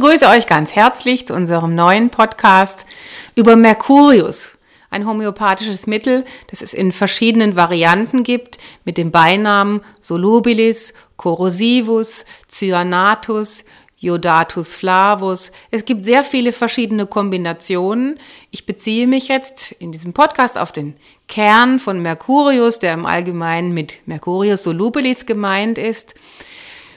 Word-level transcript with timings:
begrüße 0.00 0.28
euch 0.28 0.46
ganz 0.46 0.74
herzlich 0.74 1.26
zu 1.26 1.34
unserem 1.34 1.74
neuen 1.74 2.08
Podcast 2.08 2.86
über 3.34 3.54
Mercurius, 3.54 4.56
ein 4.88 5.06
homöopathisches 5.06 5.86
Mittel, 5.86 6.24
das 6.48 6.62
es 6.62 6.72
in 6.72 6.90
verschiedenen 6.90 7.54
Varianten 7.54 8.22
gibt, 8.22 8.56
mit 8.86 8.96
dem 8.96 9.10
Beinamen 9.10 9.82
Solubilis, 10.00 10.94
Corrosivus, 11.18 12.24
Cyanatus, 12.48 13.66
Iodatus 14.00 14.74
flavus. 14.74 15.52
Es 15.70 15.84
gibt 15.84 16.06
sehr 16.06 16.24
viele 16.24 16.52
verschiedene 16.52 17.04
Kombinationen. 17.04 18.18
Ich 18.50 18.64
beziehe 18.64 19.06
mich 19.06 19.28
jetzt 19.28 19.72
in 19.72 19.92
diesem 19.92 20.14
Podcast 20.14 20.56
auf 20.56 20.72
den 20.72 20.94
Kern 21.28 21.78
von 21.78 22.00
Mercurius, 22.00 22.78
der 22.78 22.94
im 22.94 23.04
Allgemeinen 23.04 23.74
mit 23.74 23.98
Mercurius 24.06 24.62
solubilis 24.62 25.26
gemeint 25.26 25.76
ist. 25.76 26.14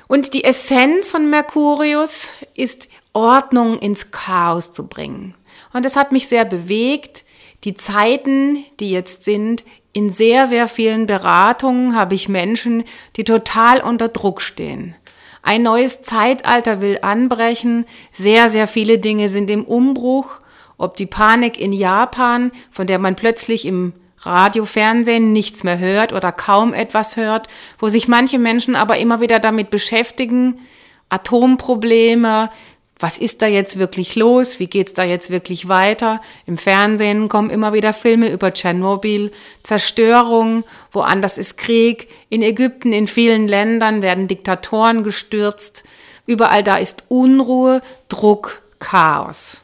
Und 0.07 0.33
die 0.33 0.43
Essenz 0.43 1.09
von 1.09 1.29
Mercurius 1.29 2.33
ist 2.53 2.89
Ordnung 3.13 3.77
ins 3.79 4.11
Chaos 4.11 4.71
zu 4.71 4.87
bringen. 4.87 5.35
Und 5.73 5.85
es 5.85 5.95
hat 5.95 6.11
mich 6.11 6.27
sehr 6.27 6.45
bewegt. 6.45 7.23
Die 7.63 7.73
Zeiten, 7.73 8.63
die 8.79 8.91
jetzt 8.91 9.23
sind, 9.23 9.63
in 9.93 10.09
sehr, 10.09 10.47
sehr 10.47 10.67
vielen 10.67 11.05
Beratungen 11.05 11.95
habe 11.95 12.15
ich 12.15 12.27
Menschen, 12.27 12.83
die 13.15 13.23
total 13.23 13.81
unter 13.81 14.09
Druck 14.09 14.41
stehen. 14.41 14.95
Ein 15.43 15.61
neues 15.61 16.01
Zeitalter 16.01 16.81
will 16.81 16.99
anbrechen. 17.01 17.85
Sehr, 18.11 18.49
sehr 18.49 18.67
viele 18.67 18.97
Dinge 18.97 19.29
sind 19.29 19.49
im 19.49 19.63
Umbruch. 19.63 20.39
Ob 20.77 20.95
die 20.95 21.05
Panik 21.05 21.59
in 21.59 21.71
Japan, 21.71 22.51
von 22.71 22.87
der 22.87 22.97
man 22.97 23.15
plötzlich 23.15 23.65
im 23.65 23.93
Radio, 24.25 24.65
Fernsehen 24.65 25.33
nichts 25.33 25.63
mehr 25.63 25.79
hört 25.79 26.13
oder 26.13 26.31
kaum 26.31 26.73
etwas 26.73 27.17
hört, 27.17 27.47
wo 27.79 27.89
sich 27.89 28.07
manche 28.07 28.39
Menschen 28.39 28.75
aber 28.75 28.97
immer 28.97 29.21
wieder 29.21 29.39
damit 29.39 29.69
beschäftigen, 29.69 30.59
Atomprobleme, 31.09 32.49
was 33.03 33.17
ist 33.17 33.41
da 33.41 33.47
jetzt 33.47 33.77
wirklich 33.77 34.15
los? 34.15 34.59
Wie 34.59 34.67
geht's 34.67 34.93
da 34.93 35.03
jetzt 35.03 35.29
wirklich 35.29 35.67
weiter? 35.67 36.21
Im 36.45 36.57
Fernsehen 36.57 37.27
kommen 37.27 37.49
immer 37.49 37.73
wieder 37.73 37.91
Filme 37.91 38.29
über 38.29 38.53
Tschernobyl, 38.53 39.31
Zerstörung, 39.61 40.63
woanders 40.91 41.37
ist 41.37 41.57
Krieg. 41.57 42.07
In 42.29 42.41
Ägypten, 42.41 42.93
in 42.93 43.07
vielen 43.07 43.47
Ländern 43.47 44.01
werden 44.01 44.29
Diktatoren 44.29 45.03
gestürzt. 45.03 45.83
Überall 46.25 46.63
da 46.63 46.77
ist 46.77 47.03
Unruhe, 47.09 47.81
Druck, 48.07 48.61
Chaos. 48.79 49.61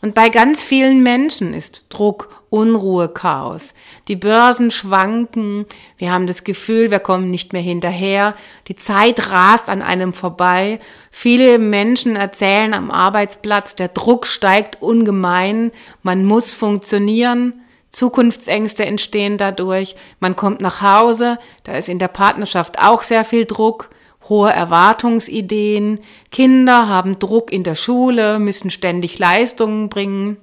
Und 0.00 0.14
bei 0.14 0.28
ganz 0.28 0.62
vielen 0.62 1.02
Menschen 1.02 1.52
ist 1.52 1.86
Druck, 1.88 2.39
Unruhe, 2.50 3.08
Chaos. 3.08 3.74
Die 4.08 4.16
Börsen 4.16 4.72
schwanken, 4.72 5.66
wir 5.98 6.12
haben 6.12 6.26
das 6.26 6.42
Gefühl, 6.42 6.90
wir 6.90 6.98
kommen 6.98 7.30
nicht 7.30 7.52
mehr 7.52 7.62
hinterher, 7.62 8.34
die 8.66 8.74
Zeit 8.74 9.30
rast 9.30 9.68
an 9.70 9.82
einem 9.82 10.12
vorbei. 10.12 10.80
Viele 11.12 11.58
Menschen 11.60 12.16
erzählen 12.16 12.74
am 12.74 12.90
Arbeitsplatz, 12.90 13.76
der 13.76 13.88
Druck 13.88 14.26
steigt 14.26 14.82
ungemein, 14.82 15.70
man 16.02 16.24
muss 16.24 16.52
funktionieren. 16.52 17.62
Zukunftsängste 17.90 18.84
entstehen 18.84 19.38
dadurch. 19.38 19.96
Man 20.20 20.36
kommt 20.36 20.60
nach 20.60 20.82
Hause, 20.82 21.38
da 21.64 21.76
ist 21.76 21.88
in 21.88 21.98
der 21.98 22.08
Partnerschaft 22.08 22.78
auch 22.80 23.02
sehr 23.02 23.24
viel 23.24 23.46
Druck 23.46 23.90
hohe 24.28 24.50
Erwartungsideen, 24.50 25.98
Kinder 26.30 26.88
haben 26.88 27.18
Druck 27.18 27.52
in 27.52 27.64
der 27.64 27.74
Schule, 27.74 28.38
müssen 28.38 28.70
ständig 28.70 29.18
Leistungen 29.18 29.88
bringen, 29.88 30.38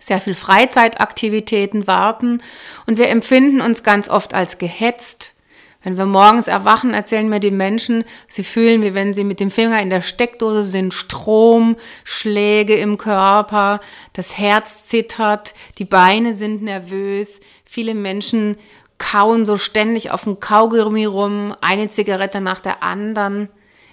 sehr 0.00 0.20
viel 0.20 0.34
Freizeitaktivitäten 0.34 1.86
warten 1.86 2.42
und 2.86 2.98
wir 2.98 3.08
empfinden 3.08 3.60
uns 3.60 3.82
ganz 3.82 4.08
oft 4.08 4.34
als 4.34 4.58
gehetzt. 4.58 5.34
Wenn 5.82 5.96
wir 5.96 6.04
morgens 6.04 6.46
erwachen, 6.46 6.92
erzählen 6.92 7.28
mir 7.28 7.40
die 7.40 7.50
Menschen, 7.50 8.04
sie 8.28 8.44
fühlen, 8.44 8.82
wie 8.82 8.92
wenn 8.92 9.14
sie 9.14 9.24
mit 9.24 9.40
dem 9.40 9.50
Finger 9.50 9.80
in 9.80 9.88
der 9.88 10.02
Steckdose 10.02 10.62
sind, 10.62 10.92
Strom, 10.92 11.76
Schläge 12.04 12.74
im 12.74 12.98
Körper, 12.98 13.80
das 14.12 14.36
Herz 14.36 14.86
zittert, 14.88 15.54
die 15.78 15.86
Beine 15.86 16.34
sind 16.34 16.62
nervös. 16.62 17.40
Viele 17.64 17.94
Menschen 17.94 18.58
kauen 18.98 19.46
so 19.46 19.56
ständig 19.56 20.10
auf 20.10 20.24
dem 20.24 20.38
Kaugummi 20.38 21.06
rum, 21.06 21.54
eine 21.62 21.88
Zigarette 21.88 22.42
nach 22.42 22.60
der 22.60 22.82
anderen. 22.82 23.48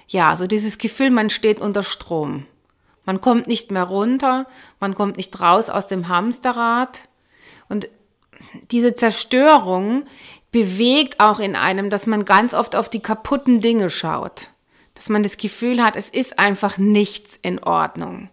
Ja, 0.09 0.35
so 0.35 0.45
dieses 0.45 0.77
Gefühl, 0.77 1.09
man 1.09 1.29
steht 1.29 1.61
unter 1.61 1.83
Strom. 1.83 2.45
Man 3.07 3.21
kommt 3.21 3.47
nicht 3.47 3.71
mehr 3.71 3.85
runter, 3.85 4.45
man 4.81 4.93
kommt 4.93 5.15
nicht 5.15 5.39
raus 5.39 5.69
aus 5.69 5.87
dem 5.87 6.09
Hamsterrad. 6.09 7.03
Und 7.69 7.87
diese 8.69 8.95
Zerstörung 8.95 10.03
bewegt 10.51 11.21
auch 11.21 11.39
in 11.39 11.55
einem, 11.55 11.89
dass 11.89 12.05
man 12.05 12.25
ganz 12.25 12.53
oft 12.53 12.75
auf 12.75 12.89
die 12.89 12.99
kaputten 12.99 13.61
Dinge 13.61 13.89
schaut. 13.89 14.49
Dass 14.93 15.07
man 15.07 15.23
das 15.23 15.37
Gefühl 15.37 15.81
hat, 15.81 15.95
es 15.95 16.09
ist 16.09 16.37
einfach 16.37 16.77
nichts 16.77 17.39
in 17.41 17.63
Ordnung. 17.63 18.29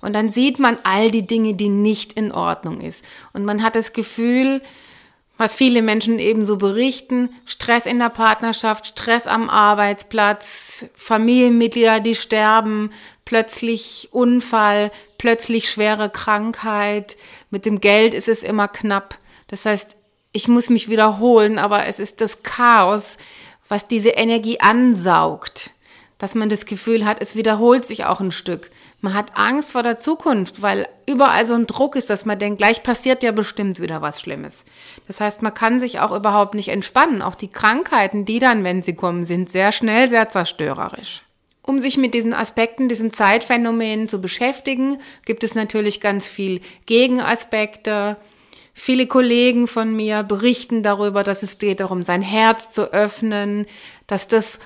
Und 0.00 0.12
dann 0.12 0.28
sieht 0.28 0.60
man 0.60 0.78
all 0.84 1.10
die 1.10 1.26
Dinge, 1.26 1.54
die 1.54 1.68
nicht 1.68 2.12
in 2.12 2.30
Ordnung 2.30 2.80
ist. 2.80 3.04
Und 3.32 3.44
man 3.44 3.60
hat 3.60 3.74
das 3.74 3.92
Gefühl, 3.92 4.62
was 5.42 5.56
viele 5.56 5.82
Menschen 5.82 6.20
eben 6.20 6.44
so 6.44 6.56
berichten, 6.56 7.28
Stress 7.46 7.86
in 7.86 7.98
der 7.98 8.10
Partnerschaft, 8.10 8.86
Stress 8.86 9.26
am 9.26 9.50
Arbeitsplatz, 9.50 10.86
Familienmitglieder, 10.94 11.98
die 11.98 12.14
sterben, 12.14 12.92
plötzlich 13.24 14.10
Unfall, 14.12 14.92
plötzlich 15.18 15.68
schwere 15.68 16.10
Krankheit, 16.10 17.16
mit 17.50 17.66
dem 17.66 17.80
Geld 17.80 18.14
ist 18.14 18.28
es 18.28 18.44
immer 18.44 18.68
knapp. 18.68 19.18
Das 19.48 19.66
heißt, 19.66 19.96
ich 20.30 20.46
muss 20.46 20.70
mich 20.70 20.88
wiederholen, 20.88 21.58
aber 21.58 21.86
es 21.86 21.98
ist 21.98 22.20
das 22.20 22.44
Chaos, 22.44 23.18
was 23.68 23.88
diese 23.88 24.10
Energie 24.10 24.60
ansaugt 24.60 25.72
dass 26.22 26.36
man 26.36 26.48
das 26.48 26.66
Gefühl 26.66 27.04
hat, 27.04 27.20
es 27.20 27.34
wiederholt 27.34 27.84
sich 27.84 28.04
auch 28.04 28.20
ein 28.20 28.30
Stück. 28.30 28.70
Man 29.00 29.12
hat 29.12 29.36
Angst 29.36 29.72
vor 29.72 29.82
der 29.82 29.96
Zukunft, 29.96 30.62
weil 30.62 30.86
überall 31.04 31.44
so 31.46 31.54
ein 31.54 31.66
Druck 31.66 31.96
ist, 31.96 32.10
dass 32.10 32.24
man 32.24 32.38
denkt, 32.38 32.58
gleich 32.58 32.84
passiert 32.84 33.24
ja 33.24 33.32
bestimmt 33.32 33.80
wieder 33.80 34.02
was 34.02 34.20
Schlimmes. 34.20 34.64
Das 35.08 35.20
heißt, 35.20 35.42
man 35.42 35.52
kann 35.52 35.80
sich 35.80 35.98
auch 35.98 36.12
überhaupt 36.12 36.54
nicht 36.54 36.68
entspannen. 36.68 37.22
Auch 37.22 37.34
die 37.34 37.50
Krankheiten, 37.50 38.24
die 38.24 38.38
dann, 38.38 38.62
wenn 38.62 38.84
sie 38.84 38.94
kommen, 38.94 39.24
sind 39.24 39.50
sehr 39.50 39.72
schnell 39.72 40.08
sehr 40.08 40.28
zerstörerisch. 40.28 41.24
Um 41.60 41.80
sich 41.80 41.96
mit 41.96 42.14
diesen 42.14 42.34
Aspekten, 42.34 42.88
diesen 42.88 43.12
Zeitphänomenen 43.12 44.08
zu 44.08 44.20
beschäftigen, 44.20 44.98
gibt 45.24 45.42
es 45.42 45.56
natürlich 45.56 46.00
ganz 46.00 46.28
viel 46.28 46.60
Gegenaspekte. 46.86 48.16
Viele 48.74 49.08
Kollegen 49.08 49.66
von 49.66 49.92
mir 49.92 50.22
berichten 50.22 50.84
darüber, 50.84 51.24
dass 51.24 51.42
es 51.42 51.58
geht 51.58 51.80
darum, 51.80 52.00
sein 52.00 52.22
Herz 52.22 52.70
zu 52.70 52.92
öffnen, 52.92 53.66
dass 54.06 54.28
das 54.28 54.60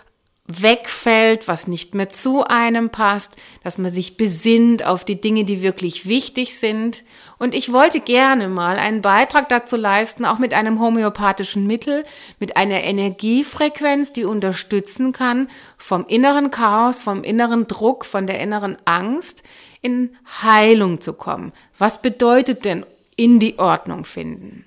wegfällt, 0.49 1.49
was 1.49 1.67
nicht 1.67 1.95
mehr 1.95 2.09
zu 2.09 2.45
einem 2.45 2.91
passt, 2.91 3.37
dass 3.65 3.79
man 3.79 3.91
sich 3.91 4.17
besinnt 4.17 4.85
auf 4.85 5.05
die 5.05 5.21
Dinge, 5.21 5.45
die 5.45 5.63
wirklich 5.63 6.07
wichtig 6.07 6.59
sind. 6.59 7.05
Und 7.39 7.55
ich 7.55 7.73
wollte 7.73 8.01
gerne 8.01 8.49
mal 8.49 8.77
einen 8.77 9.03
Beitrag 9.03 9.49
dazu 9.49 9.77
leisten, 9.77 10.25
auch 10.25 10.39
mit 10.39 10.55
einem 10.55 10.81
homöopathischen 10.81 11.67
Mittel, 11.67 12.05
mit 12.39 12.57
einer 12.57 12.83
Energiefrequenz, 12.85 14.13
die 14.13 14.25
unterstützen 14.25 15.13
kann, 15.13 15.49
vom 15.77 16.07
inneren 16.07 16.51
Chaos, 16.51 17.01
vom 17.01 17.25
inneren 17.25 17.67
Druck, 17.67 18.05
von 18.05 18.27
der 18.27 18.41
inneren 18.41 18.77
Angst 18.85 19.43
in 19.83 20.17
Heilung 20.43 21.01
zu 21.01 21.13
kommen. 21.13 21.53
Was 21.77 22.01
bedeutet 22.01 22.65
denn 22.65 22.87
in 23.17 23.39
die 23.39 23.59
Ordnung 23.59 24.05
finden? 24.05 24.65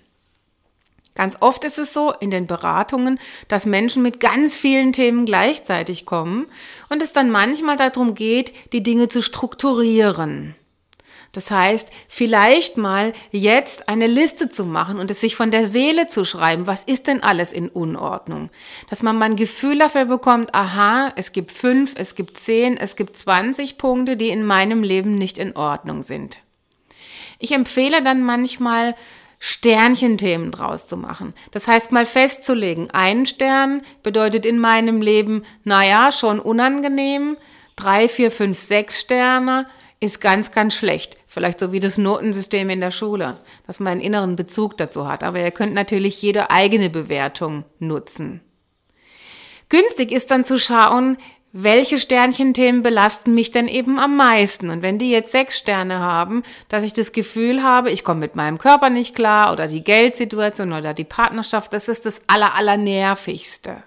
Ganz 1.20 1.36
oft 1.42 1.66
ist 1.66 1.78
es 1.78 1.92
so 1.92 2.14
in 2.22 2.32
den 2.32 2.48
Beratungen, 2.48 3.20
dass 3.50 3.66
Menschen 3.66 4.02
mit 4.04 4.22
ganz 4.22 4.56
vielen 4.56 4.94
Themen 4.94 5.26
gleichzeitig 5.26 6.06
kommen 6.06 6.46
und 6.88 7.04
es 7.04 7.12
dann 7.12 7.30
manchmal 7.30 7.76
darum 7.76 8.16
geht, 8.16 8.54
die 8.72 8.84
Dinge 8.84 9.10
zu 9.10 9.22
strukturieren. 9.22 10.56
Das 11.34 11.52
heißt, 11.52 11.90
vielleicht 12.08 12.78
mal 12.78 13.12
jetzt 13.32 13.90
eine 13.90 14.08
Liste 14.08 14.48
zu 14.48 14.64
machen 14.64 14.98
und 14.98 15.12
es 15.12 15.20
sich 15.20 15.36
von 15.36 15.52
der 15.52 15.66
Seele 15.66 16.08
zu 16.08 16.24
schreiben, 16.24 16.68
was 16.68 16.86
ist 16.86 17.08
denn 17.08 17.22
alles 17.22 17.52
in 17.52 17.68
Unordnung? 17.68 18.50
Dass 18.90 19.04
man 19.04 19.18
mal 19.18 19.26
ein 19.26 19.36
Gefühl 19.36 19.78
dafür 19.78 20.06
bekommt, 20.06 20.56
aha, 20.56 21.12
es 21.18 21.34
gibt 21.34 21.52
fünf, 21.52 21.96
es 21.98 22.16
gibt 22.16 22.38
zehn, 22.38 22.78
es 22.78 22.96
gibt 22.96 23.18
zwanzig 23.18 23.78
Punkte, 23.78 24.16
die 24.16 24.30
in 24.30 24.46
meinem 24.46 24.84
Leben 24.84 25.18
nicht 25.18 25.38
in 25.38 25.58
Ordnung 25.58 26.02
sind. 26.02 26.38
Ich 27.40 27.52
empfehle 27.52 28.02
dann 28.02 28.24
manchmal, 28.24 28.96
Sternchenthemen 29.40 30.52
draus 30.52 30.86
zu 30.86 30.98
machen. 30.98 31.34
Das 31.52 31.68
heißt, 31.68 31.92
mal 31.92 32.06
festzulegen, 32.06 32.90
ein 32.92 33.26
Stern 33.26 33.82
bedeutet 34.04 34.46
in 34.46 34.60
meinem 34.60 35.02
Leben, 35.02 35.44
naja, 35.64 36.12
schon 36.12 36.40
unangenehm, 36.40 37.38
drei, 37.78 38.10
vier, 38.10 38.32
fünf, 38.32 38.60
sechs 38.60 39.00
Sterne 39.00 39.66
ist 40.02 40.22
ganz, 40.22 40.52
ganz 40.52 40.76
schlecht. 40.76 41.18
Vielleicht 41.26 41.60
so 41.60 41.72
wie 41.72 41.80
das 41.80 41.98
Notensystem 41.98 42.70
in 42.70 42.82
der 42.82 42.92
Schule, 42.92 43.38
dass 43.66 43.80
man 43.80 43.94
einen 43.94 44.02
inneren 44.02 44.36
Bezug 44.36 44.78
dazu 44.78 45.08
hat. 45.08 45.24
Aber 45.24 45.40
ihr 45.40 45.52
könnt 45.52 45.74
natürlich 45.74 46.22
jede 46.22 46.50
eigene 46.52 46.90
Bewertung 46.90 47.66
nutzen. 47.80 48.42
Günstig 49.70 50.12
ist 50.12 50.32
dann 50.32 50.46
zu 50.46 50.58
schauen, 50.58 51.18
welche 51.52 51.98
Sternchenthemen 51.98 52.84
belasten 52.84 53.34
mich 53.34 53.50
denn 53.50 53.68
eben 53.68 53.98
am 53.98 54.16
meisten? 54.16 54.70
Und 54.70 54.84
wenn 54.84 55.00
die 55.00 55.10
jetzt 55.10 55.32
sechs 55.32 55.58
Sterne 55.58 56.00
haben, 56.00 56.44
dass 56.68 56.84
ich 56.84 56.94
das 56.94 57.12
Gefühl 57.12 57.64
habe, 57.64 57.90
ich 57.90 58.04
komme 58.04 58.20
mit 58.20 58.36
meinem 58.36 58.60
Körper 58.60 58.90
nicht 58.90 59.16
klar 59.16 59.52
oder 59.52 59.68
die 59.68 59.84
Geldsituation 59.84 60.74
oder 60.74 60.94
die 60.94 61.06
Partnerschaft, 61.06 61.74
das 61.74 61.88
ist 61.88 62.06
das 62.06 62.22
aller, 62.28 62.54
aller 62.54 62.78
nervigste. 62.78 63.84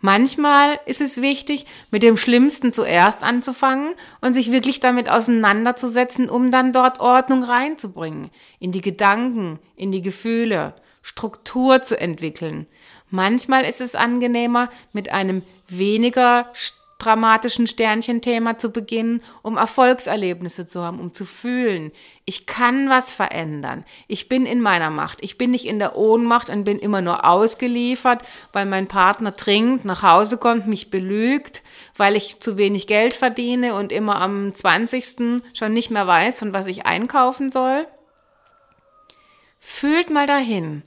Manchmal 0.00 0.78
ist 0.86 1.00
es 1.00 1.22
wichtig, 1.22 1.66
mit 1.90 2.04
dem 2.04 2.16
Schlimmsten 2.16 2.72
zuerst 2.72 3.24
anzufangen 3.24 3.94
und 4.20 4.32
sich 4.32 4.52
wirklich 4.52 4.78
damit 4.78 5.10
auseinanderzusetzen, 5.10 6.28
um 6.28 6.52
dann 6.52 6.72
dort 6.72 7.00
Ordnung 7.00 7.42
reinzubringen. 7.42 8.30
In 8.60 8.70
die 8.70 8.80
Gedanken, 8.80 9.58
in 9.74 9.90
die 9.90 10.02
Gefühle, 10.02 10.74
Struktur 11.02 11.82
zu 11.82 11.98
entwickeln. 11.98 12.66
Manchmal 13.10 13.64
ist 13.64 13.80
es 13.80 13.94
angenehmer, 13.94 14.68
mit 14.92 15.10
einem 15.10 15.42
weniger 15.68 16.52
dramatischen 16.98 17.68
Sternchenthema 17.68 18.58
zu 18.58 18.70
beginnen, 18.70 19.22
um 19.42 19.56
Erfolgserlebnisse 19.56 20.66
zu 20.66 20.82
haben, 20.82 20.98
um 20.98 21.14
zu 21.14 21.24
fühlen, 21.24 21.92
ich 22.24 22.46
kann 22.46 22.90
was 22.90 23.14
verändern. 23.14 23.84
Ich 24.08 24.28
bin 24.28 24.44
in 24.46 24.60
meiner 24.60 24.90
Macht. 24.90 25.18
Ich 25.22 25.38
bin 25.38 25.52
nicht 25.52 25.66
in 25.66 25.78
der 25.78 25.96
Ohnmacht 25.96 26.50
und 26.50 26.64
bin 26.64 26.78
immer 26.80 27.00
nur 27.00 27.24
ausgeliefert, 27.24 28.22
weil 28.52 28.66
mein 28.66 28.88
Partner 28.88 29.34
trinkt, 29.34 29.84
nach 29.84 30.02
Hause 30.02 30.38
kommt, 30.38 30.66
mich 30.66 30.90
belügt, 30.90 31.62
weil 31.96 32.16
ich 32.16 32.40
zu 32.40 32.58
wenig 32.58 32.88
Geld 32.88 33.14
verdiene 33.14 33.74
und 33.74 33.92
immer 33.92 34.20
am 34.20 34.52
20. 34.52 35.42
schon 35.54 35.72
nicht 35.72 35.90
mehr 35.90 36.06
weiß, 36.06 36.40
von 36.40 36.52
was 36.52 36.66
ich 36.66 36.84
einkaufen 36.84 37.52
soll. 37.52 37.86
Fühlt 39.60 40.10
mal 40.10 40.26
dahin 40.26 40.82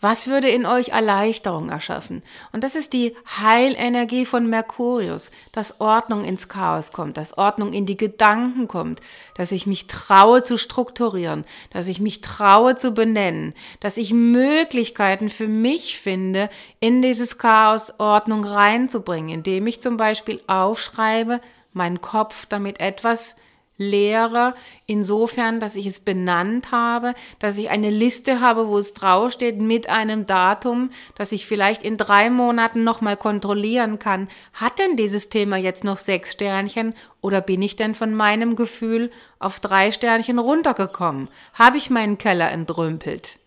was 0.00 0.28
würde 0.28 0.48
in 0.48 0.66
euch 0.66 0.90
Erleichterung 0.90 1.70
erschaffen? 1.70 2.22
Und 2.52 2.64
das 2.64 2.74
ist 2.74 2.92
die 2.92 3.16
Heilenergie 3.40 4.26
von 4.26 4.46
Merkurius, 4.48 5.30
dass 5.52 5.80
Ordnung 5.80 6.24
ins 6.24 6.48
Chaos 6.48 6.92
kommt, 6.92 7.16
dass 7.16 7.38
Ordnung 7.38 7.72
in 7.72 7.86
die 7.86 7.96
Gedanken 7.96 8.68
kommt, 8.68 9.00
dass 9.34 9.52
ich 9.52 9.66
mich 9.66 9.86
traue 9.86 10.42
zu 10.42 10.58
strukturieren, 10.58 11.46
dass 11.70 11.88
ich 11.88 11.98
mich 11.98 12.20
traue 12.20 12.76
zu 12.76 12.92
benennen, 12.92 13.54
dass 13.80 13.96
ich 13.96 14.12
Möglichkeiten 14.12 15.30
für 15.30 15.48
mich 15.48 15.98
finde, 15.98 16.50
in 16.78 17.00
dieses 17.00 17.38
Chaos 17.38 17.94
Ordnung 17.98 18.44
reinzubringen, 18.44 19.30
indem 19.30 19.66
ich 19.66 19.80
zum 19.80 19.96
Beispiel 19.96 20.42
aufschreibe, 20.46 21.40
meinen 21.72 22.02
Kopf 22.02 22.44
damit 22.46 22.80
etwas 22.80 23.36
Lehre, 23.78 24.54
insofern, 24.86 25.60
dass 25.60 25.76
ich 25.76 25.86
es 25.86 26.00
benannt 26.00 26.72
habe, 26.72 27.14
dass 27.38 27.58
ich 27.58 27.70
eine 27.70 27.90
Liste 27.90 28.40
habe, 28.40 28.68
wo 28.68 28.78
es 28.78 28.94
draufsteht 28.94 29.60
mit 29.60 29.88
einem 29.88 30.26
Datum, 30.26 30.90
dass 31.14 31.32
ich 31.32 31.46
vielleicht 31.46 31.82
in 31.82 31.96
drei 31.96 32.30
Monaten 32.30 32.84
nochmal 32.84 33.16
kontrollieren 33.16 33.98
kann, 33.98 34.28
hat 34.52 34.78
denn 34.78 34.96
dieses 34.96 35.28
Thema 35.28 35.56
jetzt 35.56 35.84
noch 35.84 35.98
sechs 35.98 36.32
Sternchen 36.32 36.94
oder 37.20 37.40
bin 37.40 37.62
ich 37.62 37.76
denn 37.76 37.94
von 37.94 38.14
meinem 38.14 38.56
Gefühl 38.56 39.10
auf 39.38 39.60
drei 39.60 39.90
Sternchen 39.90 40.38
runtergekommen? 40.38 41.28
Habe 41.54 41.76
ich 41.76 41.90
meinen 41.90 42.18
Keller 42.18 42.50
entrümpelt? 42.50 43.38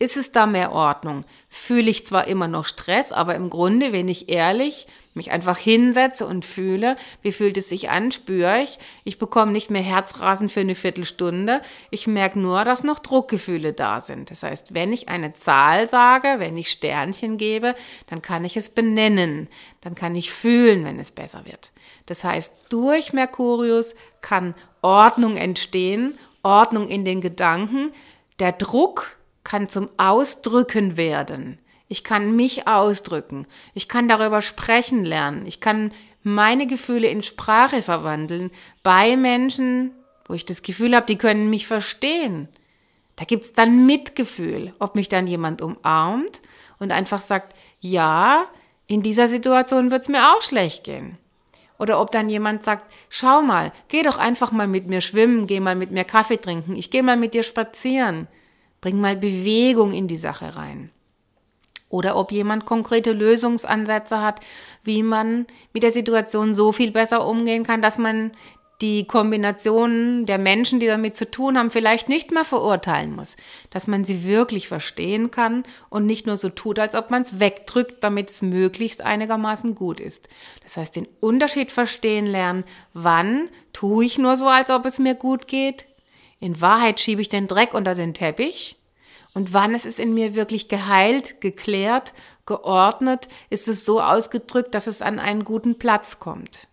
Ist 0.00 0.16
es 0.16 0.32
da 0.32 0.46
mehr 0.46 0.72
Ordnung. 0.72 1.20
Fühle 1.48 1.90
ich 1.90 2.06
zwar 2.06 2.26
immer 2.26 2.48
noch 2.48 2.64
Stress, 2.64 3.12
aber 3.12 3.34
im 3.34 3.50
Grunde, 3.50 3.92
wenn 3.92 4.08
ich 4.08 4.30
ehrlich 4.30 4.86
mich 5.12 5.30
einfach 5.30 5.58
hinsetze 5.58 6.26
und 6.26 6.46
fühle, 6.46 6.96
wie 7.20 7.32
fühlt 7.32 7.56
es 7.56 7.68
sich 7.68 7.90
an, 7.90 8.10
spüre 8.10 8.62
ich, 8.62 8.78
ich 9.04 9.18
bekomme 9.18 9.52
nicht 9.52 9.70
mehr 9.70 9.82
Herzrasen 9.82 10.48
für 10.48 10.60
eine 10.60 10.74
Viertelstunde, 10.74 11.60
ich 11.90 12.06
merke 12.06 12.38
nur, 12.38 12.64
dass 12.64 12.84
noch 12.84 13.00
Druckgefühle 13.00 13.74
da 13.74 14.00
sind. 14.00 14.30
Das 14.30 14.42
heißt, 14.42 14.72
wenn 14.72 14.92
ich 14.92 15.10
eine 15.10 15.34
Zahl 15.34 15.86
sage, 15.86 16.36
wenn 16.38 16.56
ich 16.56 16.70
Sternchen 16.70 17.36
gebe, 17.36 17.74
dann 18.06 18.22
kann 18.22 18.44
ich 18.44 18.56
es 18.56 18.70
benennen, 18.70 19.48
dann 19.82 19.94
kann 19.94 20.14
ich 20.14 20.30
fühlen, 20.30 20.84
wenn 20.84 20.98
es 20.98 21.10
besser 21.10 21.44
wird. 21.44 21.72
Das 22.06 22.24
heißt, 22.24 22.66
durch 22.70 23.12
Merkurius 23.12 23.94
kann 24.22 24.54
Ordnung 24.80 25.36
entstehen, 25.36 26.18
Ordnung 26.42 26.88
in 26.88 27.04
den 27.04 27.20
Gedanken, 27.20 27.92
der 28.38 28.52
Druck, 28.52 29.18
kann 29.50 29.68
zum 29.68 29.90
Ausdrücken 29.96 30.96
werden. 30.96 31.58
Ich 31.88 32.04
kann 32.04 32.36
mich 32.36 32.68
ausdrücken. 32.68 33.48
Ich 33.74 33.88
kann 33.88 34.06
darüber 34.06 34.42
sprechen 34.42 35.04
lernen. 35.04 35.44
Ich 35.44 35.58
kann 35.58 35.90
meine 36.22 36.68
Gefühle 36.68 37.08
in 37.08 37.24
Sprache 37.24 37.82
verwandeln 37.82 38.52
bei 38.84 39.16
Menschen, 39.16 39.90
wo 40.26 40.34
ich 40.34 40.44
das 40.44 40.62
Gefühl 40.62 40.94
habe, 40.94 41.06
die 41.06 41.18
können 41.18 41.50
mich 41.50 41.66
verstehen. 41.66 42.46
Da 43.16 43.24
gibt's 43.24 43.52
dann 43.52 43.86
Mitgefühl, 43.86 44.72
ob 44.78 44.94
mich 44.94 45.08
dann 45.08 45.26
jemand 45.26 45.62
umarmt 45.62 46.40
und 46.78 46.92
einfach 46.92 47.20
sagt, 47.20 47.56
ja, 47.80 48.46
in 48.86 49.02
dieser 49.02 49.26
Situation 49.26 49.90
wird's 49.90 50.08
mir 50.08 50.32
auch 50.32 50.42
schlecht 50.42 50.84
gehen. 50.84 51.18
Oder 51.76 52.00
ob 52.00 52.12
dann 52.12 52.28
jemand 52.28 52.62
sagt, 52.62 52.94
schau 53.08 53.42
mal, 53.42 53.72
geh 53.88 54.02
doch 54.02 54.18
einfach 54.18 54.52
mal 54.52 54.68
mit 54.68 54.86
mir 54.86 55.00
schwimmen, 55.00 55.48
geh 55.48 55.58
mal 55.58 55.74
mit 55.74 55.90
mir 55.90 56.04
Kaffee 56.04 56.40
trinken, 56.40 56.76
ich 56.76 56.92
geh 56.92 57.02
mal 57.02 57.16
mit 57.16 57.34
dir 57.34 57.42
spazieren. 57.42 58.28
Bring 58.80 59.00
mal 59.00 59.16
Bewegung 59.16 59.92
in 59.92 60.08
die 60.08 60.16
Sache 60.16 60.56
rein. 60.56 60.90
Oder 61.88 62.16
ob 62.16 62.30
jemand 62.30 62.66
konkrete 62.66 63.12
Lösungsansätze 63.12 64.20
hat, 64.20 64.40
wie 64.84 65.02
man 65.02 65.46
mit 65.72 65.82
der 65.82 65.90
Situation 65.90 66.54
so 66.54 66.70
viel 66.70 66.92
besser 66.92 67.26
umgehen 67.26 67.64
kann, 67.64 67.82
dass 67.82 67.98
man 67.98 68.30
die 68.80 69.06
Kombinationen 69.06 70.24
der 70.24 70.38
Menschen, 70.38 70.80
die 70.80 70.86
damit 70.86 71.14
zu 71.14 71.30
tun 71.30 71.58
haben, 71.58 71.70
vielleicht 71.70 72.08
nicht 72.08 72.30
mehr 72.30 72.46
verurteilen 72.46 73.14
muss, 73.14 73.36
dass 73.68 73.86
man 73.86 74.04
sie 74.04 74.26
wirklich 74.26 74.68
verstehen 74.68 75.30
kann 75.30 75.64
und 75.90 76.06
nicht 76.06 76.26
nur 76.26 76.38
so 76.38 76.48
tut, 76.48 76.78
als 76.78 76.94
ob 76.94 77.10
man 77.10 77.22
es 77.22 77.40
wegdrückt, 77.40 78.02
damit 78.02 78.30
es 78.30 78.40
möglichst 78.40 79.02
einigermaßen 79.02 79.74
gut 79.74 80.00
ist. 80.00 80.28
Das 80.62 80.78
heißt, 80.78 80.96
den 80.96 81.08
Unterschied 81.20 81.72
verstehen 81.72 82.26
lernen, 82.26 82.64
wann 82.94 83.50
tue 83.74 84.04
ich 84.04 84.16
nur 84.16 84.36
so, 84.36 84.46
als 84.46 84.70
ob 84.70 84.86
es 84.86 84.98
mir 84.98 85.14
gut 85.14 85.46
geht, 85.46 85.84
in 86.40 86.60
Wahrheit 86.60 86.98
schiebe 86.98 87.22
ich 87.22 87.28
den 87.28 87.46
Dreck 87.46 87.74
unter 87.74 87.94
den 87.94 88.14
Teppich 88.14 88.76
und 89.32 89.54
wann 89.54 89.74
ist 89.74 89.86
es 89.86 89.98
in 89.98 90.14
mir 90.14 90.34
wirklich 90.34 90.68
geheilt, 90.68 91.40
geklärt, 91.40 92.14
geordnet, 92.46 93.28
ist 93.48 93.68
es 93.68 93.84
so 93.84 94.00
ausgedrückt, 94.00 94.74
dass 94.74 94.86
es 94.86 95.02
an 95.02 95.18
einen 95.18 95.44
guten 95.44 95.78
Platz 95.78 96.18
kommt. 96.18 96.66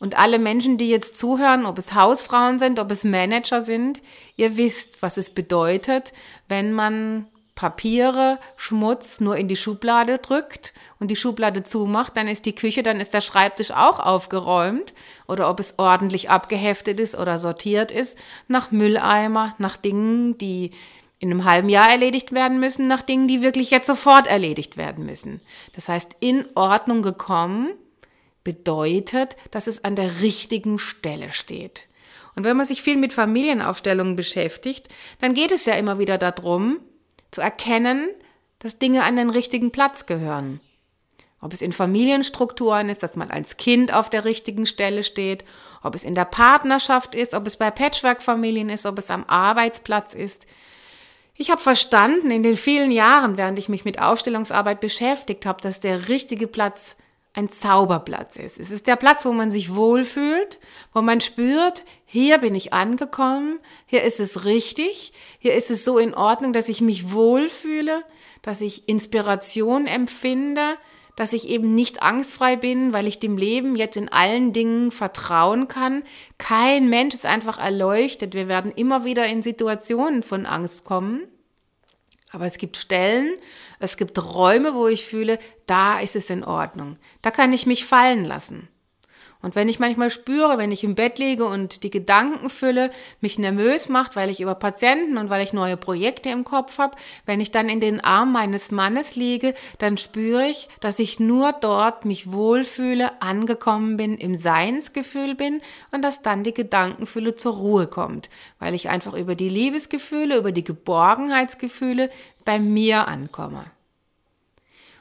Und 0.00 0.16
alle 0.16 0.38
Menschen, 0.38 0.78
die 0.78 0.88
jetzt 0.88 1.16
zuhören, 1.16 1.66
ob 1.66 1.76
es 1.76 1.92
Hausfrauen 1.92 2.58
sind, 2.58 2.78
ob 2.78 2.90
es 2.90 3.04
Manager 3.04 3.62
sind, 3.62 4.00
ihr 4.36 4.56
wisst, 4.56 5.02
was 5.02 5.16
es 5.16 5.30
bedeutet, 5.30 6.12
wenn 6.46 6.72
man 6.72 7.26
Papiere, 7.58 8.38
Schmutz 8.54 9.18
nur 9.18 9.36
in 9.36 9.48
die 9.48 9.56
Schublade 9.56 10.18
drückt 10.18 10.72
und 11.00 11.10
die 11.10 11.16
Schublade 11.16 11.64
zumacht, 11.64 12.16
dann 12.16 12.28
ist 12.28 12.46
die 12.46 12.54
Küche, 12.54 12.84
dann 12.84 13.00
ist 13.00 13.14
der 13.14 13.20
Schreibtisch 13.20 13.72
auch 13.72 13.98
aufgeräumt 13.98 14.94
oder 15.26 15.50
ob 15.50 15.58
es 15.58 15.74
ordentlich 15.76 16.30
abgeheftet 16.30 17.00
ist 17.00 17.18
oder 17.18 17.36
sortiert 17.36 17.90
ist, 17.90 18.16
nach 18.46 18.70
Mülleimer, 18.70 19.56
nach 19.58 19.76
Dingen, 19.76 20.38
die 20.38 20.70
in 21.18 21.32
einem 21.32 21.42
halben 21.42 21.68
Jahr 21.68 21.90
erledigt 21.90 22.30
werden 22.30 22.60
müssen, 22.60 22.86
nach 22.86 23.02
Dingen, 23.02 23.26
die 23.26 23.42
wirklich 23.42 23.72
jetzt 23.72 23.88
sofort 23.88 24.28
erledigt 24.28 24.76
werden 24.76 25.04
müssen. 25.04 25.40
Das 25.72 25.88
heißt, 25.88 26.12
in 26.20 26.44
Ordnung 26.54 27.02
gekommen 27.02 27.70
bedeutet, 28.44 29.36
dass 29.50 29.66
es 29.66 29.82
an 29.82 29.96
der 29.96 30.20
richtigen 30.20 30.78
Stelle 30.78 31.32
steht. 31.32 31.88
Und 32.36 32.44
wenn 32.44 32.56
man 32.56 32.66
sich 32.66 32.82
viel 32.82 32.96
mit 32.96 33.12
Familienaufstellungen 33.12 34.14
beschäftigt, 34.14 34.90
dann 35.20 35.34
geht 35.34 35.50
es 35.50 35.64
ja 35.64 35.74
immer 35.74 35.98
wieder 35.98 36.18
darum, 36.18 36.78
zu 37.30 37.40
erkennen, 37.40 38.08
dass 38.58 38.78
Dinge 38.78 39.04
an 39.04 39.16
den 39.16 39.30
richtigen 39.30 39.70
Platz 39.70 40.06
gehören. 40.06 40.60
Ob 41.40 41.52
es 41.52 41.62
in 41.62 41.72
Familienstrukturen 41.72 42.88
ist, 42.88 43.02
dass 43.02 43.14
man 43.14 43.30
als 43.30 43.56
Kind 43.56 43.94
auf 43.94 44.10
der 44.10 44.24
richtigen 44.24 44.66
Stelle 44.66 45.04
steht, 45.04 45.44
ob 45.82 45.94
es 45.94 46.04
in 46.04 46.16
der 46.16 46.24
Partnerschaft 46.24 47.14
ist, 47.14 47.34
ob 47.34 47.46
es 47.46 47.56
bei 47.56 47.70
Patchwork-Familien 47.70 48.68
ist, 48.68 48.86
ob 48.86 48.98
es 48.98 49.10
am 49.10 49.24
Arbeitsplatz 49.24 50.14
ist. 50.14 50.46
Ich 51.34 51.50
habe 51.50 51.60
verstanden 51.60 52.32
in 52.32 52.42
den 52.42 52.56
vielen 52.56 52.90
Jahren, 52.90 53.38
während 53.38 53.60
ich 53.60 53.68
mich 53.68 53.84
mit 53.84 54.00
Aufstellungsarbeit 54.00 54.80
beschäftigt 54.80 55.46
habe, 55.46 55.60
dass 55.60 55.78
der 55.78 56.08
richtige 56.08 56.48
Platz 56.48 56.96
ein 57.38 57.48
Zauberplatz 57.48 58.36
ist. 58.36 58.58
Es 58.58 58.72
ist 58.72 58.88
der 58.88 58.96
Platz, 58.96 59.24
wo 59.24 59.32
man 59.32 59.52
sich 59.52 59.74
wohlfühlt, 59.74 60.58
wo 60.92 61.02
man 61.02 61.20
spürt, 61.20 61.84
hier 62.04 62.38
bin 62.38 62.56
ich 62.56 62.72
angekommen, 62.72 63.60
hier 63.86 64.02
ist 64.02 64.18
es 64.18 64.44
richtig, 64.44 65.12
hier 65.38 65.54
ist 65.54 65.70
es 65.70 65.84
so 65.84 65.98
in 65.98 66.14
Ordnung, 66.14 66.52
dass 66.52 66.68
ich 66.68 66.80
mich 66.80 67.12
wohlfühle, 67.12 68.02
dass 68.42 68.60
ich 68.60 68.88
Inspiration 68.88 69.86
empfinde, 69.86 70.76
dass 71.14 71.32
ich 71.32 71.48
eben 71.48 71.76
nicht 71.76 72.02
angstfrei 72.02 72.56
bin, 72.56 72.92
weil 72.92 73.06
ich 73.06 73.20
dem 73.20 73.36
Leben 73.36 73.76
jetzt 73.76 73.96
in 73.96 74.08
allen 74.08 74.52
Dingen 74.52 74.90
vertrauen 74.90 75.68
kann. 75.68 76.02
Kein 76.38 76.88
Mensch 76.88 77.14
ist 77.14 77.26
einfach 77.26 77.58
erleuchtet. 77.58 78.34
Wir 78.34 78.48
werden 78.48 78.72
immer 78.72 79.04
wieder 79.04 79.26
in 79.26 79.42
Situationen 79.42 80.24
von 80.24 80.44
Angst 80.44 80.84
kommen. 80.84 81.22
Aber 82.30 82.46
es 82.46 82.58
gibt 82.58 82.76
Stellen, 82.76 83.34
es 83.78 83.96
gibt 83.96 84.18
Räume, 84.22 84.74
wo 84.74 84.86
ich 84.86 85.04
fühle, 85.04 85.38
da 85.66 86.00
ist 86.00 86.16
es 86.16 86.30
in 86.30 86.44
Ordnung. 86.44 86.98
Da 87.22 87.30
kann 87.30 87.52
ich 87.52 87.66
mich 87.66 87.84
fallen 87.84 88.24
lassen. 88.24 88.68
Und 89.40 89.54
wenn 89.54 89.68
ich 89.68 89.78
manchmal 89.78 90.10
spüre, 90.10 90.58
wenn 90.58 90.72
ich 90.72 90.82
im 90.82 90.96
Bett 90.96 91.18
liege 91.20 91.44
und 91.44 91.84
die 91.84 91.90
Gedankenfülle 91.90 92.90
mich 93.20 93.38
nervös 93.38 93.88
macht, 93.88 94.16
weil 94.16 94.30
ich 94.30 94.40
über 94.40 94.56
Patienten 94.56 95.16
und 95.16 95.30
weil 95.30 95.44
ich 95.44 95.52
neue 95.52 95.76
Projekte 95.76 96.28
im 96.30 96.42
Kopf 96.42 96.78
habe, 96.78 96.96
wenn 97.24 97.40
ich 97.40 97.52
dann 97.52 97.68
in 97.68 97.78
den 97.78 98.02
Arm 98.02 98.32
meines 98.32 98.72
Mannes 98.72 99.14
liege, 99.14 99.54
dann 99.78 99.96
spüre 99.96 100.46
ich, 100.46 100.68
dass 100.80 100.98
ich 100.98 101.20
nur 101.20 101.52
dort 101.52 102.04
mich 102.04 102.32
wohlfühle, 102.32 103.22
angekommen 103.22 103.96
bin, 103.96 104.16
im 104.16 104.34
Seinsgefühl 104.34 105.36
bin 105.36 105.62
und 105.92 106.04
dass 106.04 106.22
dann 106.22 106.42
die 106.42 106.54
Gedankenfülle 106.54 107.36
zur 107.36 107.54
Ruhe 107.54 107.86
kommt, 107.86 108.30
weil 108.58 108.74
ich 108.74 108.88
einfach 108.88 109.14
über 109.14 109.36
die 109.36 109.48
Liebesgefühle, 109.48 110.36
über 110.36 110.50
die 110.50 110.64
Geborgenheitsgefühle 110.64 112.10
bei 112.44 112.58
mir 112.58 113.06
ankomme. 113.06 113.66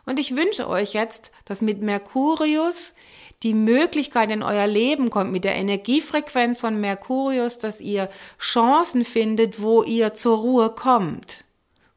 Und 0.07 0.19
ich 0.19 0.35
wünsche 0.35 0.69
euch 0.69 0.93
jetzt, 0.93 1.31
dass 1.43 1.61
mit 1.61 1.81
Merkurius 1.81 2.95
die 3.43 3.53
Möglichkeit 3.53 4.31
in 4.31 4.41
euer 4.41 4.67
Leben 4.67 5.09
kommt, 5.09 5.31
mit 5.31 5.43
der 5.43 5.55
Energiefrequenz 5.55 6.59
von 6.59 6.79
Merkurius, 6.79 7.59
dass 7.59 7.81
ihr 7.81 8.09
Chancen 8.39 9.05
findet, 9.05 9.61
wo 9.61 9.83
ihr 9.83 10.13
zur 10.13 10.37
Ruhe 10.37 10.69
kommt 10.69 11.45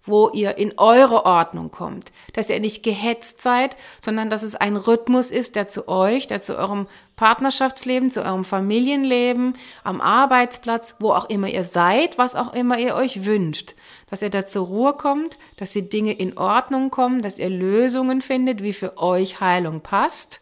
wo 0.05 0.31
ihr 0.31 0.57
in 0.59 0.79
eure 0.79 1.27
Ordnung 1.27 1.71
kommt, 1.71 2.13
dass 2.33 2.51
ihr 2.51 2.61
nicht 2.61 2.83
gehetzt 2.83 3.41
seid, 3.41 3.77
sondern 4.01 4.31
dass 4.31 4.43
es 4.43 4.57
ein 4.57 4.77
Rhythmus 4.77 5.31
ist, 5.31 5.57
der 5.57 5.69
zu 5.69 5.89
euch, 5.89 6.27
der 6.27 6.41
zu 6.41 6.57
eurem 6.57 6.87
Partnerschaftsleben, 7.17 8.11
zu 8.11 8.25
eurem 8.25 8.45
Familienleben, 8.45 9.55
am 9.85 10.01
Arbeitsplatz, 10.01 10.95
wo 11.01 11.13
auch 11.13 11.29
immer 11.29 11.49
ihr 11.49 11.65
seid, 11.65 12.19
was 12.19 12.35
auch 12.35 12.55
immer 12.55 12.79
ihr 12.79 12.95
euch 12.95 13.25
wünscht, 13.25 13.75
dass 14.09 14.23
ihr 14.23 14.31
da 14.31 14.45
zur 14.45 14.67
Ruhe 14.67 14.95
kommt, 14.95 15.39
dass 15.57 15.73
die 15.73 15.89
Dinge 15.89 16.13
in 16.13 16.37
Ordnung 16.37 16.91
kommen, 16.91 17.23
dass 17.23 17.39
ihr 17.39 17.51
Lösungen 17.51 18.23
findet, 18.23 18.63
wie 18.63 18.73
für 18.73 18.99
euch 18.99 19.41
Heilung 19.41 19.81
passt 19.81 20.41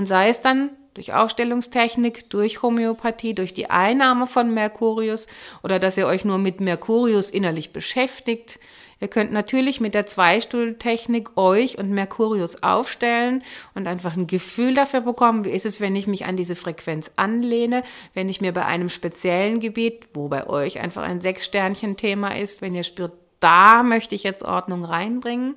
und 0.00 0.06
sei 0.06 0.30
es 0.30 0.40
dann 0.40 0.70
durch 0.94 1.12
Aufstellungstechnik, 1.12 2.30
durch 2.30 2.62
Homöopathie, 2.62 3.34
durch 3.34 3.52
die 3.52 3.68
Einnahme 3.68 4.26
von 4.26 4.54
Merkurius 4.54 5.26
oder 5.62 5.78
dass 5.78 5.98
ihr 5.98 6.06
euch 6.06 6.24
nur 6.24 6.38
mit 6.38 6.62
Merkurius 6.62 7.30
innerlich 7.30 7.74
beschäftigt, 7.74 8.58
Ihr 9.02 9.08
könnt 9.08 9.30
natürlich 9.30 9.80
mit 9.80 9.94
der 9.94 10.06
Zweistuhltechnik 10.06 11.36
euch 11.36 11.78
und 11.78 11.90
Mercurius 11.90 12.62
aufstellen 12.62 13.42
und 13.74 13.86
einfach 13.86 14.14
ein 14.14 14.26
Gefühl 14.26 14.74
dafür 14.74 15.00
bekommen, 15.00 15.44
wie 15.44 15.50
ist 15.50 15.64
es, 15.66 15.82
wenn 15.82 15.96
ich 15.96 16.06
mich 16.06 16.26
an 16.26 16.36
diese 16.36 16.54
Frequenz 16.54 17.10
anlehne, 17.16 17.82
wenn 18.12 18.28
ich 18.28 18.40
mir 18.40 18.52
bei 18.52 18.64
einem 18.64 18.90
speziellen 18.90 19.60
Gebiet, 19.60 20.08
wo 20.14 20.28
bei 20.28 20.46
euch 20.46 20.80
einfach 20.80 21.02
ein 21.02 21.20
Sechs-Sternchen-Thema 21.20 22.38
ist, 22.38 22.60
wenn 22.60 22.74
ihr 22.74 22.84
spürt, 22.84 23.12
da 23.40 23.82
möchte 23.82 24.14
ich 24.14 24.22
jetzt 24.22 24.44
Ordnung 24.44 24.84
reinbringen, 24.84 25.56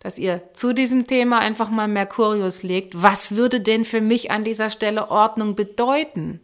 dass 0.00 0.18
ihr 0.18 0.42
zu 0.52 0.72
diesem 0.72 1.06
Thema 1.06 1.38
einfach 1.38 1.70
mal 1.70 1.88
Mercurius 1.88 2.62
legt. 2.62 3.02
Was 3.02 3.36
würde 3.36 3.60
denn 3.60 3.84
für 3.84 4.00
mich 4.00 4.30
an 4.30 4.44
dieser 4.44 4.70
Stelle 4.70 5.10
Ordnung 5.10 5.54
bedeuten? 5.56 6.40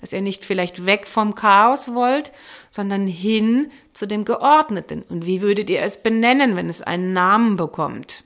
dass 0.00 0.12
ihr 0.12 0.22
nicht 0.22 0.44
vielleicht 0.44 0.86
weg 0.86 1.06
vom 1.06 1.34
Chaos 1.34 1.92
wollt, 1.94 2.32
sondern 2.70 3.06
hin 3.06 3.70
zu 3.92 4.06
dem 4.06 4.24
Geordneten. 4.24 5.02
Und 5.02 5.26
wie 5.26 5.42
würdet 5.42 5.68
ihr 5.68 5.82
es 5.82 6.02
benennen, 6.02 6.56
wenn 6.56 6.68
es 6.68 6.80
einen 6.80 7.12
Namen 7.12 7.56
bekommt? 7.56 8.24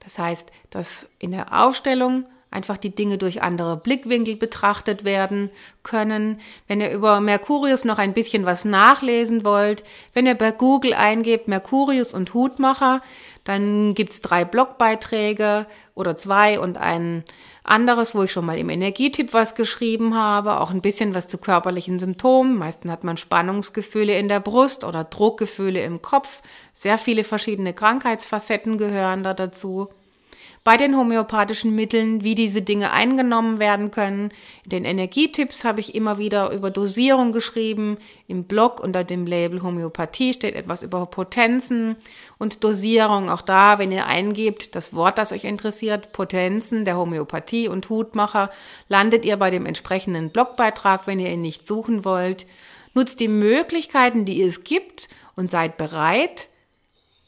Das 0.00 0.18
heißt, 0.18 0.52
dass 0.70 1.08
in 1.18 1.32
der 1.32 1.60
Aufstellung 1.60 2.26
einfach 2.50 2.78
die 2.78 2.94
Dinge 2.94 3.18
durch 3.18 3.42
andere 3.42 3.76
Blickwinkel 3.76 4.36
betrachtet 4.36 5.04
werden 5.04 5.50
können. 5.82 6.40
Wenn 6.68 6.80
ihr 6.80 6.90
über 6.90 7.20
Mercurius 7.20 7.84
noch 7.84 7.98
ein 7.98 8.14
bisschen 8.14 8.46
was 8.46 8.64
nachlesen 8.64 9.44
wollt, 9.44 9.84
wenn 10.14 10.26
ihr 10.26 10.34
bei 10.34 10.52
Google 10.52 10.94
eingebt 10.94 11.48
Mercurius 11.48 12.14
und 12.14 12.34
Hutmacher, 12.34 13.02
dann 13.44 13.94
gibt's 13.94 14.20
drei 14.20 14.44
Blogbeiträge 14.44 15.66
oder 15.94 16.16
zwei 16.16 16.58
und 16.58 16.78
einen 16.78 17.24
anderes, 17.62 18.14
wo 18.14 18.22
ich 18.22 18.32
schon 18.32 18.46
mal 18.46 18.58
im 18.58 18.70
Energietipp 18.70 19.32
was 19.32 19.54
geschrieben 19.54 20.14
habe, 20.14 20.60
auch 20.60 20.70
ein 20.70 20.80
bisschen 20.80 21.14
was 21.14 21.26
zu 21.26 21.38
körperlichen 21.38 21.98
Symptomen. 21.98 22.56
Meistens 22.56 22.90
hat 22.90 23.04
man 23.04 23.16
Spannungsgefühle 23.16 24.16
in 24.16 24.28
der 24.28 24.40
Brust 24.40 24.84
oder 24.84 25.04
Druckgefühle 25.04 25.82
im 25.82 26.00
Kopf. 26.00 26.42
Sehr 26.72 26.96
viele 26.96 27.24
verschiedene 27.24 27.72
Krankheitsfacetten 27.72 28.78
gehören 28.78 29.22
da 29.22 29.34
dazu 29.34 29.88
bei 30.66 30.76
den 30.76 30.96
homöopathischen 30.96 31.76
Mitteln, 31.76 32.24
wie 32.24 32.34
diese 32.34 32.60
Dinge 32.60 32.90
eingenommen 32.90 33.60
werden 33.60 33.92
können. 33.92 34.32
In 34.64 34.70
den 34.70 34.84
Energietipps 34.84 35.62
habe 35.62 35.78
ich 35.78 35.94
immer 35.94 36.18
wieder 36.18 36.50
über 36.50 36.72
Dosierung 36.72 37.30
geschrieben. 37.30 37.98
Im 38.26 38.42
Blog 38.42 38.80
unter 38.80 39.04
dem 39.04 39.28
Label 39.28 39.62
Homöopathie 39.62 40.34
steht 40.34 40.56
etwas 40.56 40.82
über 40.82 41.06
Potenzen 41.06 41.94
und 42.38 42.64
Dosierung. 42.64 43.30
Auch 43.30 43.42
da, 43.42 43.78
wenn 43.78 43.92
ihr 43.92 44.06
eingebt, 44.06 44.74
das 44.74 44.92
Wort, 44.92 45.18
das 45.18 45.30
euch 45.30 45.44
interessiert, 45.44 46.10
Potenzen 46.10 46.84
der 46.84 46.96
Homöopathie 46.96 47.68
und 47.68 47.88
Hutmacher, 47.88 48.50
landet 48.88 49.24
ihr 49.24 49.36
bei 49.36 49.50
dem 49.50 49.66
entsprechenden 49.66 50.30
Blogbeitrag, 50.30 51.06
wenn 51.06 51.20
ihr 51.20 51.30
ihn 51.30 51.42
nicht 51.42 51.64
suchen 51.64 52.04
wollt. 52.04 52.44
Nutzt 52.92 53.20
die 53.20 53.28
Möglichkeiten, 53.28 54.24
die 54.24 54.42
es 54.42 54.64
gibt 54.64 55.08
und 55.36 55.48
seid 55.48 55.76
bereit, 55.76 56.48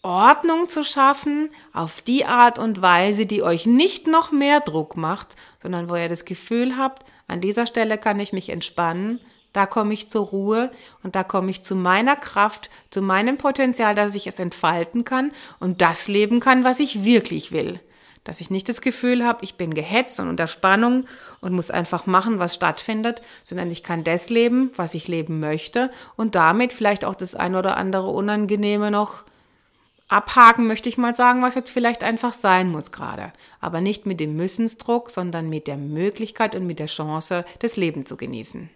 Ordnung 0.09 0.71
zu 0.71 0.85
schaffen 0.85 1.51
auf 1.75 2.01
die 2.01 2.25
Art 2.25 2.59
und 2.59 2.81
Weise, 2.81 3.27
die 3.27 3.43
euch 3.43 3.67
nicht 3.67 4.07
noch 4.07 4.33
mehr 4.33 4.61
Druck 4.61 4.97
macht, 4.97 5.37
sondern 5.63 5.91
wo 5.91 5.97
ihr 5.97 6.09
das 6.09 6.25
Gefühl 6.25 6.79
habt, 6.79 7.05
an 7.27 7.43
dieser 7.43 7.67
Stelle 7.67 7.99
kann 7.99 8.19
ich 8.19 8.33
mich 8.33 8.49
entspannen, 8.49 9.21
da 9.53 9.67
komme 9.67 9.93
ich 9.93 10.09
zur 10.09 10.25
Ruhe 10.25 10.71
und 11.03 11.15
da 11.15 11.25
komme 11.25 11.51
ich 11.51 11.63
zu 11.63 11.77
meiner 11.77 12.17
Kraft, 12.17 12.71
zu 12.89 13.03
meinem 13.03 13.37
Potenzial, 13.37 13.95
dass 13.95 14.15
ich 14.15 14.27
es 14.27 14.39
entfalten 14.39 15.05
kann 15.05 15.31
und 15.61 15.83
das 15.83 16.09
leben 16.09 16.41
kann, 16.41 16.65
was 16.65 16.81
ich 16.81 17.05
wirklich 17.05 17.53
will. 17.53 17.79
Dass 18.25 18.41
ich 18.41 18.49
nicht 18.49 18.71
das 18.71 18.81
Gefühl 18.81 19.27
habe, 19.27 19.45
ich 19.45 19.57
bin 19.57 19.75
gehetzt 19.75 20.21
und 20.21 20.31
unter 20.31 20.47
Spannung 20.47 21.05
und 21.43 21.53
muss 21.53 21.71
einfach 21.71 22.07
machen, 22.07 22.39
was 22.39 22.55
stattfindet, 22.55 23.21
sondern 23.45 23.71
ich 23.71 23.83
kann 23.83 24.05
das 24.05 24.31
leben, 24.31 24.71
was 24.75 24.95
ich 24.95 25.07
leben 25.07 25.39
möchte 25.39 25.91
und 26.17 26.35
damit 26.35 26.73
vielleicht 26.73 27.05
auch 27.05 27.15
das 27.15 27.35
ein 27.35 27.55
oder 27.55 27.77
andere 27.77 28.09
Unangenehme 28.09 28.91
noch 28.91 29.25
abhaken, 30.09 30.67
möchte 30.67 30.89
ich 30.89 30.99
mal 30.99 31.15
sagen, 31.15 31.43
was 31.43 31.55
jetzt 31.55 31.71
vielleicht 31.71 32.03
einfach 32.03 32.35
sein 32.35 32.71
muss 32.71 32.93
gerade. 32.93 33.33
Aber 33.61 33.81
nicht 33.81 34.07
mit 34.07 34.21
dem 34.21 34.37
Müssensdruck, 34.37 35.11
sondern 35.11 35.49
mit 35.49 35.67
der 35.67 35.77
Möglichkeit 35.77 36.55
und 36.55 36.67
mit 36.67 36.79
der 36.79 36.87
Chance, 36.87 37.45
das 37.61 37.77
Leben 37.77 38.07
zu 38.07 38.17
genießen. 38.17 38.71